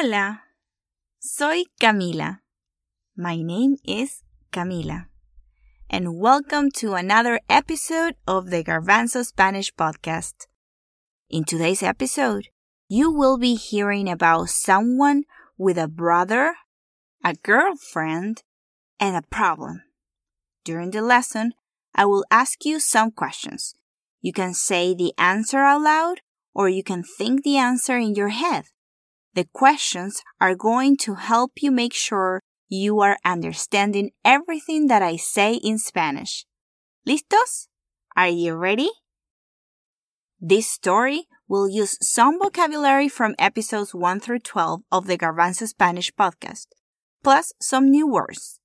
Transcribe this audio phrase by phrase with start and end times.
[0.00, 0.42] Hola,
[1.18, 2.38] soy Camila.
[3.16, 5.06] My name is Camila.
[5.90, 10.46] And welcome to another episode of the Garbanzo Spanish podcast.
[11.28, 12.46] In today's episode,
[12.88, 15.24] you will be hearing about someone
[15.56, 16.54] with a brother,
[17.24, 18.44] a girlfriend,
[19.00, 19.82] and a problem.
[20.62, 21.54] During the lesson,
[21.92, 23.74] I will ask you some questions.
[24.20, 26.20] You can say the answer out loud
[26.54, 28.66] or you can think the answer in your head.
[29.38, 35.14] The questions are going to help you make sure you are understanding everything that I
[35.14, 36.44] say in Spanish.
[37.06, 37.68] ¿Listos?
[38.16, 38.90] Are you ready?
[40.40, 46.10] This story will use some vocabulary from episodes 1 through 12 of the Garbanzo Spanish
[46.10, 46.66] podcast,
[47.22, 48.58] plus some new words.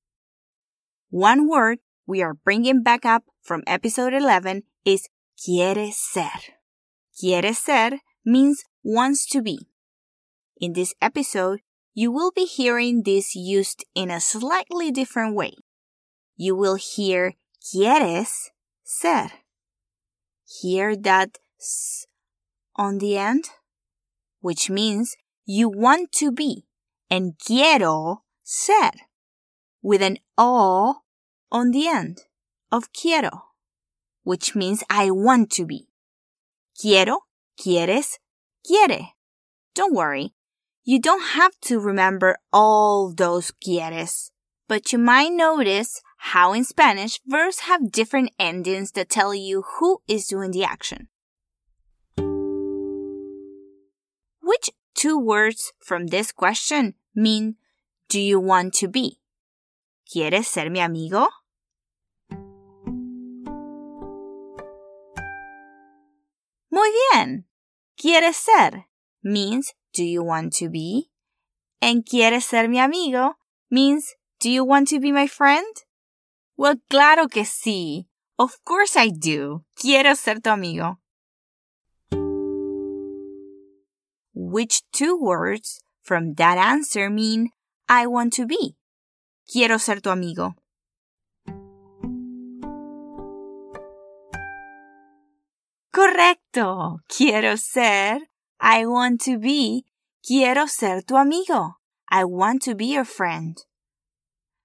[1.12, 5.08] One word we are bringing back up from episode 11 is
[5.38, 6.58] quiere ser.
[7.16, 9.68] Quiere ser means wants to be.
[10.59, 11.62] In this episode,
[11.94, 15.54] you will be hearing this used in a slightly different way.
[16.36, 18.50] You will hear quieres
[18.84, 19.32] ser.
[20.45, 22.06] Hear that s
[22.76, 23.45] on the end,
[24.42, 26.66] which means you want to be,
[27.10, 28.92] and quiero ser,
[29.82, 31.02] with an o
[31.52, 32.22] on the end
[32.72, 33.45] of quiero,
[34.23, 35.88] which means I want to be.
[36.80, 37.20] Quiero,
[37.58, 38.17] quieres,
[38.66, 39.14] quiere.
[39.76, 40.33] Don't worry,
[40.83, 44.32] you don't have to remember all those quieres,
[44.67, 50.02] but you might notice how in Spanish verbs have different endings that tell you who
[50.08, 51.08] is doing the action.
[54.42, 57.55] Which two words from this question mean
[58.10, 59.20] do you want to be?
[60.14, 61.27] ¿Quieres ser mi amigo?
[66.70, 67.45] Muy bien.
[67.98, 68.86] ¿Quieres ser?
[69.23, 71.09] means do you want to be?
[71.81, 73.36] And quieres ser mi amigo
[73.70, 75.65] means do you want to be my friend?
[76.58, 78.05] Well, claro que sí.
[78.37, 79.64] Of course I do.
[79.76, 80.98] Quiero ser tu amigo.
[84.33, 87.49] Which two words from that answer mean
[87.87, 88.76] I want to be?
[89.52, 90.55] Quiero ser tu amigo.
[95.92, 96.99] Correcto.
[97.08, 98.20] Quiero ser
[98.59, 99.86] I want to be.
[100.25, 101.75] Quiero ser tu amigo.
[102.09, 103.58] I want to be your friend.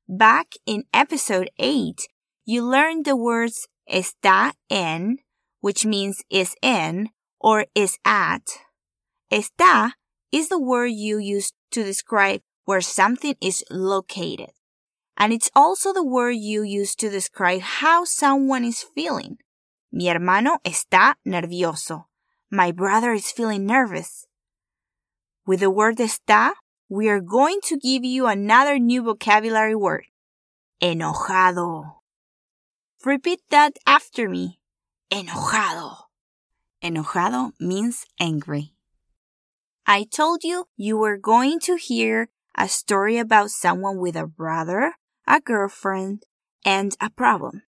[0.08, 2.08] Back in episode 8,
[2.44, 5.18] you learned the words está en,
[5.60, 7.10] which means is in
[7.40, 8.42] or is at.
[9.32, 9.92] Está
[10.32, 14.50] is the word you use to describe where something is located.
[15.16, 19.38] And it's also the word you use to describe how someone is feeling.
[19.90, 22.07] Mi hermano está nervioso.
[22.50, 24.26] My brother is feeling nervous.
[25.46, 26.52] With the word está,
[26.88, 30.06] we are going to give you another new vocabulary word.
[30.82, 31.96] Enojado.
[33.04, 34.60] Repeat that after me.
[35.10, 35.96] Enojado.
[36.82, 38.72] Enojado means angry.
[39.86, 44.94] I told you you were going to hear a story about someone with a brother,
[45.26, 46.24] a girlfriend,
[46.64, 47.62] and a problem.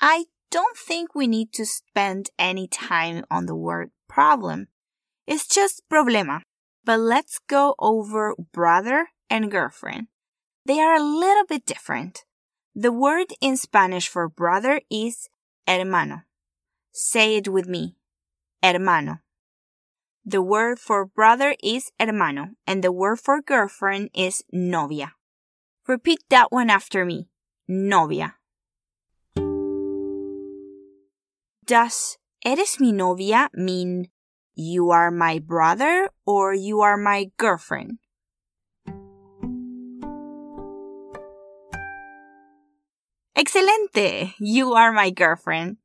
[0.00, 4.68] I don't think we need to spend any time on the word problem.
[5.26, 6.42] It's just problema.
[6.84, 10.06] But let's go over brother and girlfriend.
[10.64, 12.24] They are a little bit different.
[12.74, 15.28] The word in Spanish for brother is
[15.66, 16.22] hermano.
[16.92, 17.96] Say it with me.
[18.62, 19.18] Hermano.
[20.24, 25.12] The word for brother is hermano, and the word for girlfriend is novia.
[25.86, 27.28] Repeat that one after me.
[27.66, 28.37] Novia.
[31.68, 32.16] Does
[32.46, 34.08] eres mi novia mean
[34.56, 37.98] you are my brother or you are my girlfriend?
[43.36, 44.32] Excelente!
[44.40, 45.76] You are my girlfriend.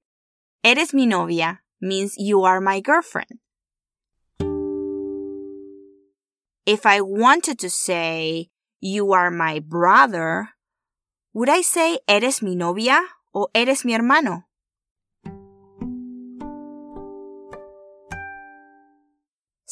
[0.63, 3.43] Eres mi novia means you are my girlfriend.
[6.65, 8.47] If I wanted to say
[8.79, 10.55] you are my brother,
[11.33, 13.03] would I say eres mi novia
[13.35, 14.47] o eres mi hermano?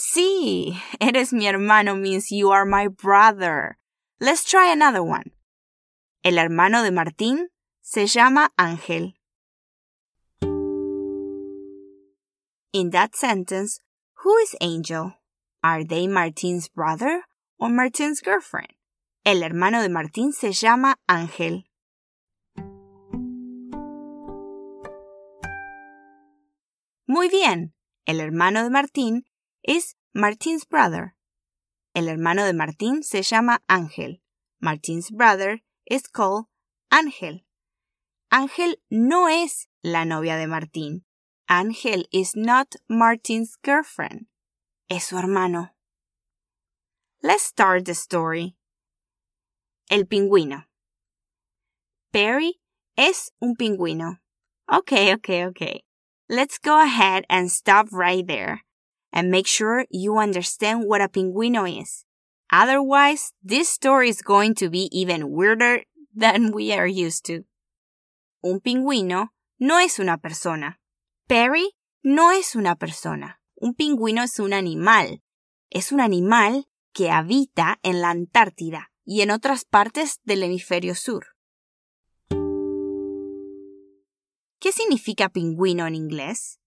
[0.03, 3.77] Sí, eres mi hermano means you are my brother.
[4.19, 5.31] Let's try another one.
[6.23, 7.49] El hermano de Martín
[7.81, 9.13] se llama Ángel.
[12.73, 13.79] In that sentence,
[14.23, 15.13] who is Angel?
[15.63, 17.21] Are they Martín's brother
[17.59, 18.73] or Martín's girlfriend?
[19.23, 21.65] El hermano de Martín se llama Ángel.
[27.07, 27.73] Muy bien.
[28.07, 29.25] El hermano de Martín
[29.63, 31.15] es Martín's brother.
[31.93, 34.21] El hermano de Martín se llama Ángel.
[34.59, 36.45] Martín's brother is called
[36.91, 37.43] Ángel.
[38.31, 41.03] Ángel no es la novia de Martín.
[41.49, 44.27] Ángel is not Martín's girlfriend.
[44.89, 45.71] Es su hermano.
[47.21, 48.55] Let's start the story.
[49.89, 50.65] El pingüino.
[52.13, 52.61] Perry
[52.97, 54.19] es un pingüino.
[54.71, 55.83] Okay, okay, okay.
[56.29, 58.63] Let's go ahead and stop right there
[59.11, 62.05] and make sure you understand what a pingüino is.
[62.51, 67.45] Otherwise, this story is going to be even weirder than we are used to.
[68.43, 69.29] Un pingüino
[69.59, 70.79] no es una persona.
[71.27, 73.39] Perry no es una persona.
[73.55, 75.21] Un pingüino es un animal.
[75.69, 81.27] Es un animal que habita en la Antártida y en otras partes del hemisferio sur.
[84.59, 86.60] ¿Qué significa pingüino en inglés?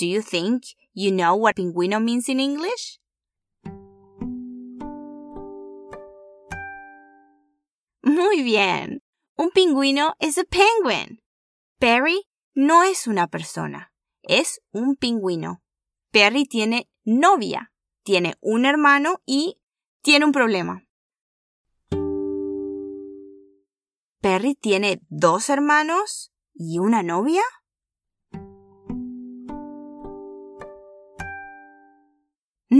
[0.00, 0.62] Do you think
[0.94, 2.98] you know what pingüino means in English?
[8.02, 9.02] Muy bien.
[9.36, 11.20] Un pingüino es a penguin.
[11.78, 12.22] Perry
[12.54, 13.92] no es una persona,
[14.22, 15.62] es un pingüino.
[16.10, 17.70] Perry tiene novia,
[18.02, 19.60] tiene un hermano y
[20.00, 20.82] tiene un problema.
[24.22, 26.32] Perry tiene dos hermanos
[26.62, 27.42] ¿Y una novia?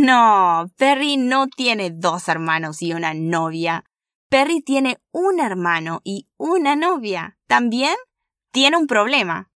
[0.02, 3.84] No, Perry no tiene dos hermanos y una novia.
[4.30, 7.36] Perry tiene un hermano y una novia.
[7.46, 7.96] También
[8.50, 9.50] tiene un problema.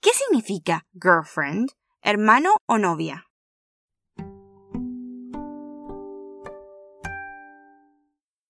[0.00, 1.70] ¿Qué significa girlfriend?
[2.02, 3.28] ¿Hermano o novia?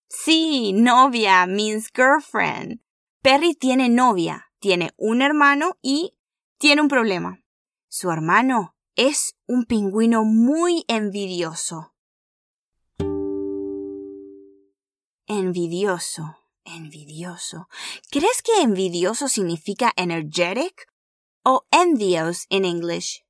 [0.08, 2.80] Sí, novia means girlfriend.
[3.20, 6.16] Perry tiene novia, tiene un hermano y
[6.56, 7.42] tiene un problema.
[7.88, 11.94] Su hermano es un pingüino muy envidioso.
[15.26, 17.68] Envidioso, envidioso.
[18.10, 20.90] ¿Crees que envidioso significa energetic
[21.44, 23.24] o envious in English?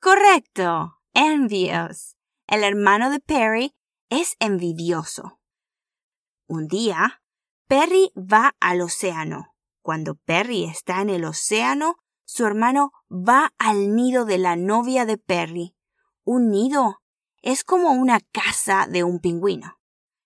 [0.00, 2.16] Correcto envious.
[2.46, 3.74] El hermano de Perry
[4.10, 5.40] es envidioso.
[6.46, 7.22] Un día,
[7.68, 9.49] Perry va al océano.
[9.90, 15.18] Cuando Perry está en el océano, su hermano va al nido de la novia de
[15.18, 15.74] Perry.
[16.22, 17.00] Un nido
[17.42, 19.80] es como una casa de un pingüino.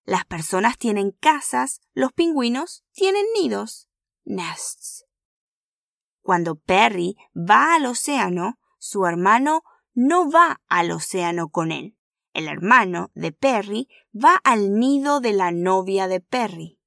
[0.05, 3.89] Las personas tienen casas, los pingüinos tienen nidos,
[4.27, 5.07] nests.
[6.21, 9.63] Cuando Perry va al océano, su hermano
[9.95, 11.97] no va al océano con él.
[12.35, 16.79] El hermano de Perry va al nido de la novia de Perry.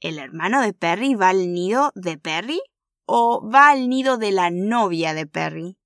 [0.00, 2.62] ¿El hermano de Perry va al nido de Perry
[3.04, 5.76] o va al nido de la novia de Perry?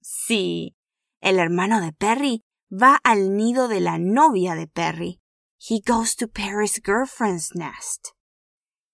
[0.00, 0.74] Sí,
[1.20, 5.20] el hermano de Perry va al nido de la novia de Perry.
[5.58, 8.12] He goes to Perry's girlfriend's nest.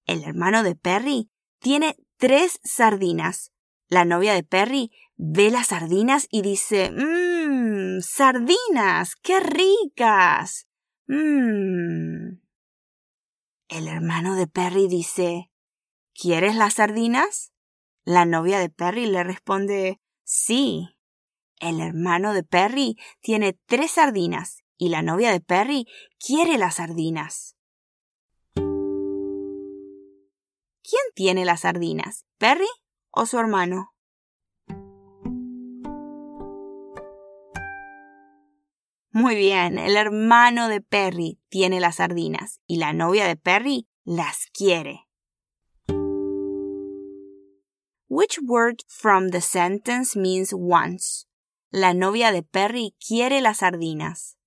[0.05, 1.31] El hermano de Perry
[1.61, 3.53] tiene tres sardinas.
[3.89, 7.32] La novia de Perry ve las sardinas y dice, mmm,
[8.03, 10.67] sardinas, qué ricas.
[11.07, 12.41] Mmm.
[13.69, 15.51] El hermano de Perry dice,
[16.15, 17.53] ¿quieres las sardinas?
[18.05, 20.89] La novia de Perry le responde, sí.
[21.61, 25.87] El hermano de Perry tiene tres sardinas y la novia de Perry
[26.19, 27.57] quiere las sardinas.
[30.83, 32.27] ¿Quién tiene las sardinas?
[32.39, 32.69] ¿Perry
[33.11, 33.92] o su hermano?
[39.15, 44.47] Muy bien, el hermano de Perry tiene las sardinas y la novia de Perry las
[44.55, 45.07] quiere.
[48.09, 51.29] Which word from the sentence means wants?
[51.71, 54.39] La novia de Perry quiere las sardinas.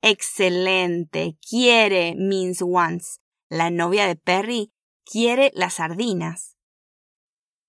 [0.00, 1.36] Excelente.
[1.40, 3.20] Quiere means wants.
[3.48, 4.72] La novia de Perry
[5.04, 6.55] quiere las sardinas.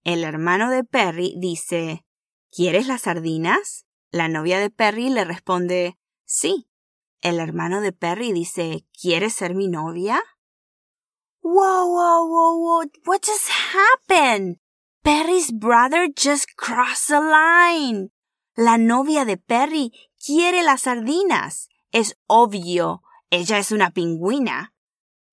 [0.07, 2.05] El hermano de Perry dice,
[2.49, 3.85] ¿Quieres las sardinas?
[4.09, 6.69] La novia de Perry le responde Sí.
[7.19, 10.23] El hermano de Perry dice ¿Quieres ser mi novia?
[11.41, 12.91] Whoa, whoa, whoa, whoa.
[13.05, 14.59] What just happened?
[15.03, 18.13] Perry's brother just crossed the line.
[18.55, 19.91] La novia de Perry
[20.25, 21.67] quiere las sardinas.
[21.91, 23.01] Es obvio.
[23.29, 24.73] Ella es una pingüina.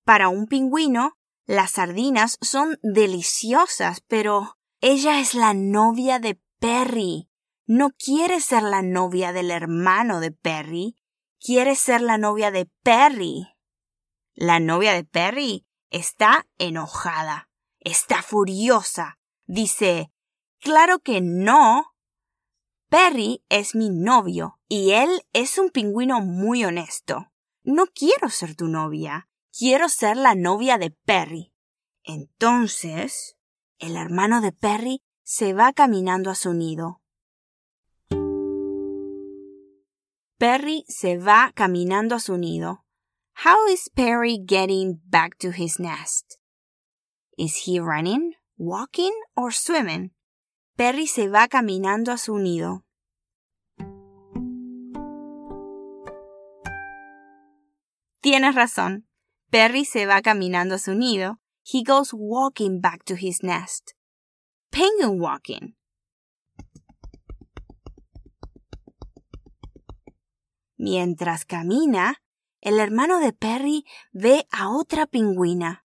[0.03, 1.13] Para un pingüino,
[1.45, 4.54] las sardinas son deliciosas, pero
[4.87, 7.27] ella es la novia de Perry.
[7.65, 10.95] No quiere ser la novia del hermano de Perry.
[11.39, 13.47] Quiere ser la novia de Perry.
[14.35, 17.49] La novia de Perry está enojada.
[17.79, 19.17] Está furiosa.
[19.47, 20.11] Dice,
[20.59, 21.95] claro que no.
[22.87, 27.31] Perry es mi novio y él es un pingüino muy honesto.
[27.63, 29.29] No quiero ser tu novia.
[29.51, 31.55] Quiero ser la novia de Perry.
[32.03, 33.34] Entonces,
[33.79, 37.01] el hermano de Perry se va caminando a su nido.
[40.37, 42.85] Perry se va caminando a su nido.
[43.43, 46.37] How is Perry getting back to his nest?
[47.37, 50.13] Is he running, walking, or swimming?
[50.77, 52.83] Perry se va caminando a su nido.
[58.21, 59.07] Tienes razón.
[59.51, 61.39] Perry se va caminando a su nido.
[61.67, 63.95] He goes walking back to his nest.
[64.71, 65.75] Penguin walking.
[70.77, 72.21] Mientras camina,
[72.61, 75.85] el hermano de Perry ve a otra pingüina.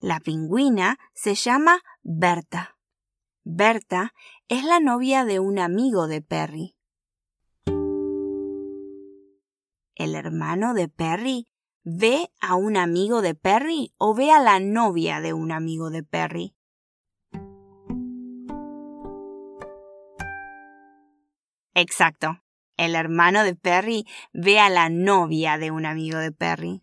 [0.00, 2.76] La pingüina se llama Berta.
[3.44, 4.14] Berta
[4.48, 6.74] es la novia de un amigo de Perry.
[9.94, 11.46] El hermano de Perry
[11.84, 16.04] ¿Ve a un amigo de Perry o ve a la novia de un amigo de
[16.04, 16.54] Perry?
[21.74, 22.40] Exacto.
[22.76, 26.82] El hermano de Perry ve a la novia de un amigo de Perry.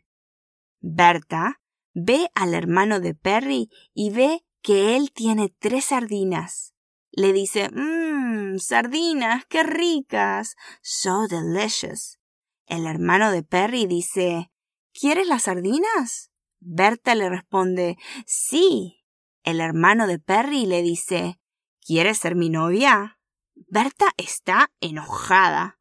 [0.82, 1.62] Berta
[1.94, 6.74] ve al hermano de Perry y ve que él tiene tres sardinas.
[7.12, 12.20] Le dice, mmm, sardinas, qué ricas, so delicious.
[12.66, 14.52] El hermano de Perry dice,
[14.94, 16.32] ¿Quieres las sardinas?
[16.60, 19.06] Berta le responde Sí.
[19.44, 21.40] El hermano de Perry le dice
[21.82, 23.20] ¿Quieres ser mi novia?
[23.56, 25.80] Berta está enojada.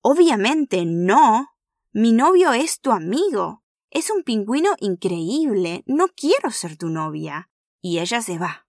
[0.00, 1.48] Obviamente no.
[1.92, 3.62] Mi novio es tu amigo.
[3.90, 5.82] Es un pingüino increíble.
[5.86, 7.50] No quiero ser tu novia.
[7.80, 8.66] Y ella se va.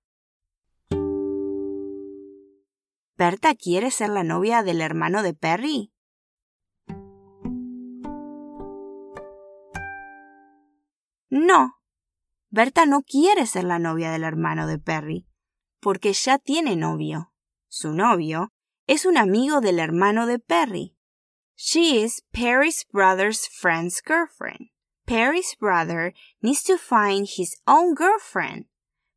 [3.18, 5.92] ¿Berta quiere ser la novia del hermano de Perry?
[11.30, 11.76] No.
[12.50, 15.28] Berta no quiere ser la novia del hermano de Perry,
[15.82, 17.34] porque ya tiene novio.
[17.68, 18.54] Su novio
[18.88, 20.96] es un amigo del hermano de Perry.
[21.56, 24.70] She is Perry's brother's friend's girlfriend.
[25.06, 28.68] Perry's brother needs to find his own girlfriend.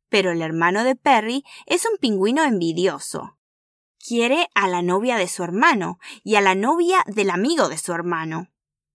[0.09, 3.37] Pero el hermano de Perry es un pingüino envidioso.
[4.05, 7.93] Quiere a la novia de su hermano y a la novia del amigo de su
[7.93, 8.50] hermano.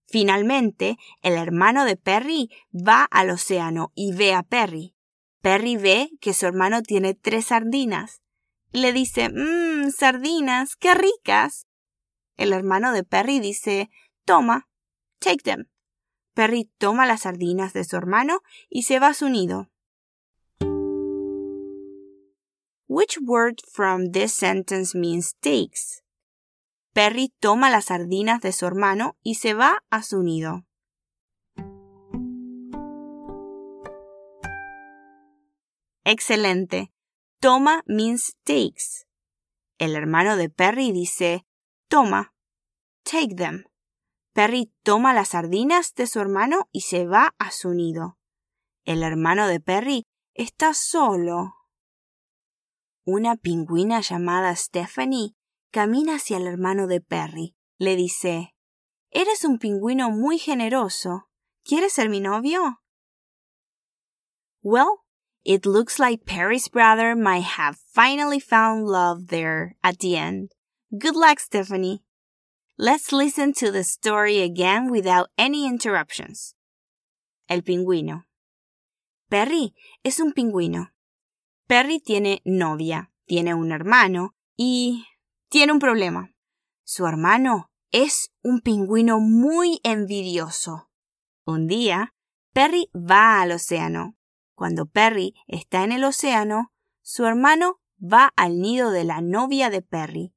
[0.09, 4.95] Finalmente, el hermano de Perry va al océano y ve a Perry.
[5.43, 8.23] Perry ve que su hermano tiene tres sardinas.
[8.73, 11.67] Le dice, mmm, sardinas, qué ricas.
[12.37, 13.91] El hermano de Perry dice,
[14.25, 14.69] toma,
[15.19, 15.69] take them.
[16.35, 19.71] Perry toma las sardinas de su hermano y se va a su nido.
[22.89, 26.06] Which word from this sentence means takes?
[26.97, 30.65] Perry toma las sardinas de su hermano y se va a su nido.
[36.05, 36.95] Excelente.
[37.39, 39.07] Toma means takes.
[39.77, 41.45] El hermano de Perry dice,
[41.91, 42.33] toma,
[43.03, 43.65] take them.
[44.33, 48.19] Perry toma las sardinas de su hermano y se va a su nido.
[48.87, 51.57] El hermano de Perry está solo.
[53.05, 55.36] Una pingüina llamada Stephanie
[55.77, 57.55] camina hacia el hermano de Perry.
[57.77, 58.55] Le dice
[59.11, 61.29] Eres un pingüino muy generoso.
[61.67, 62.81] ¿Quieres ser mi novio?
[64.63, 65.05] Well,
[65.45, 70.53] it looks like Perry's brother might have finally found love there at the end.
[70.99, 72.03] Good luck, Stephanie.
[72.79, 76.55] Let's listen to the story again without any interruptions.
[77.51, 78.25] El pingüino.
[79.29, 80.93] Perry es un pingüino.
[81.69, 85.05] Perry tiene novia, tiene un hermano y
[85.49, 86.33] tiene un problema.
[86.85, 90.91] Su hermano es un pingüino muy envidioso.
[91.45, 92.15] Un día,
[92.53, 94.17] Perry va al océano.
[94.55, 96.73] Cuando Perry está en el océano,
[97.03, 100.35] su hermano va al nido de la novia de Perry.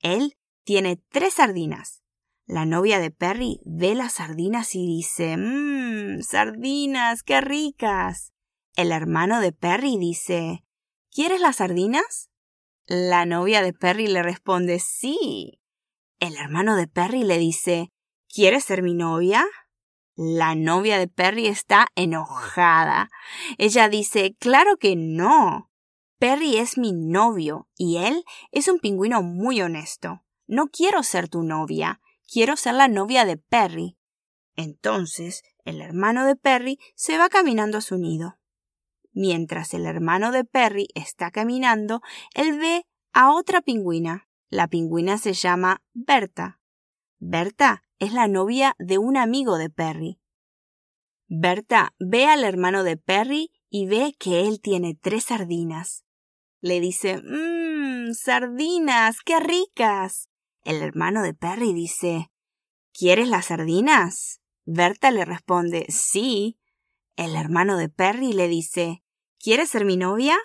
[0.00, 2.02] Él tiene tres sardinas.
[2.46, 8.32] La novia de Perry ve las sardinas y dice, Mmm, sardinas, qué ricas.
[8.74, 10.64] El hermano de Perry dice,
[11.10, 12.30] ¿Quieres las sardinas?
[12.90, 15.60] La novia de Perry le responde, sí.
[16.20, 17.92] El hermano de Perry le dice,
[18.32, 19.44] ¿Quieres ser mi novia?
[20.16, 23.10] La novia de Perry está enojada.
[23.58, 25.70] Ella dice, claro que no.
[26.18, 30.24] Perry es mi novio y él es un pingüino muy honesto.
[30.46, 33.98] No quiero ser tu novia, quiero ser la novia de Perry.
[34.56, 38.37] Entonces el hermano de Perry se va caminando a su nido.
[39.20, 42.02] Mientras el hermano de Perry está caminando,
[42.34, 44.28] él ve a otra pingüina.
[44.48, 46.60] La pingüina se llama Berta.
[47.18, 50.20] Berta es la novia de un amigo de Perry.
[51.26, 56.04] Berta ve al hermano de Perry y ve que él tiene tres sardinas.
[56.60, 60.28] Le dice, Mmm, sardinas, qué ricas.
[60.62, 62.30] El hermano de Perry dice,
[62.92, 64.40] ¿Quieres las sardinas?
[64.64, 66.56] Berta le responde, sí.
[67.16, 69.02] El hermano de Perry le dice,
[69.40, 70.36] ¿Quieres ser mi novia?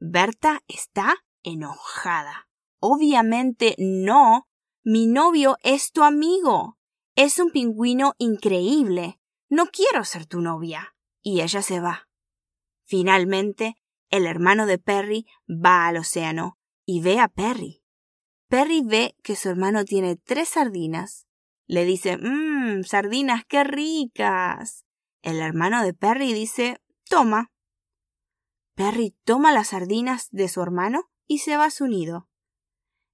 [0.00, 2.46] Berta está enojada.
[2.78, 4.46] Obviamente no.
[4.82, 6.78] Mi novio es tu amigo.
[7.16, 9.18] Es un pingüino increíble.
[9.48, 10.94] No quiero ser tu novia.
[11.22, 12.08] Y ella se va.
[12.84, 13.76] Finalmente,
[14.10, 17.82] el hermano de Perry va al océano y ve a Perry.
[18.48, 21.26] Perry ve que su hermano tiene tres sardinas.
[21.66, 24.84] Le dice, mmm, sardinas, qué ricas.
[25.22, 27.53] El hermano de Perry dice, toma.
[28.74, 32.28] Perry toma las sardinas de su hermano y se va a su nido.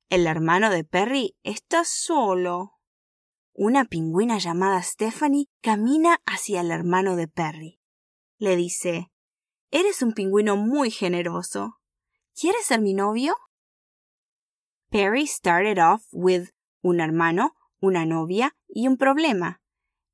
[0.09, 2.81] El hermano de Perry está solo
[3.53, 7.81] una pingüina llamada Stephanie camina hacia el hermano de Perry.
[8.39, 9.13] Le dice,
[9.71, 11.79] Eres un pingüino muy generoso.
[12.35, 13.35] ¿Quieres ser mi novio?
[14.91, 16.51] Perry started off with
[16.83, 19.61] un hermano, una novia y un problema.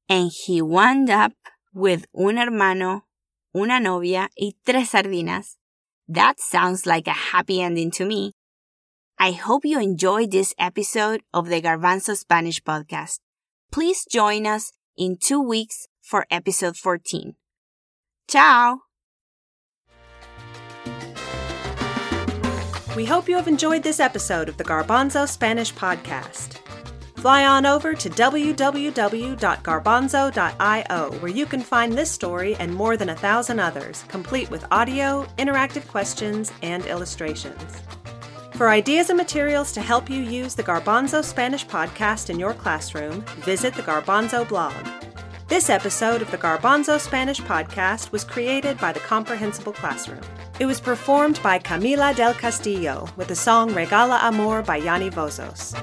[0.08, 1.34] And he wound up
[1.72, 3.05] with un hermano,
[3.56, 5.56] una novia y tres sardinas.
[6.08, 8.32] That sounds like a happy ending to me.
[9.18, 13.20] I hope you enjoyed this episode of the Garbanzo Spanish podcast.
[13.72, 17.34] Please join us in two weeks for episode 14.
[18.28, 18.82] Ciao!
[22.94, 26.65] We hope you have enjoyed this episode of the Garbanzo Spanish Podcast.
[27.16, 33.16] Fly on over to www.garbanzo.io where you can find this story and more than a
[33.16, 37.82] thousand others, complete with audio, interactive questions, and illustrations.
[38.54, 43.22] For ideas and materials to help you use the Garbanzo Spanish podcast in your classroom,
[43.44, 44.74] visit the Garbanzo blog.
[45.48, 50.22] This episode of the Garbanzo Spanish podcast was created by the Comprehensible Classroom.
[50.58, 55.74] It was performed by Camila del Castillo with the song Regala Amor by Yanni Vozos.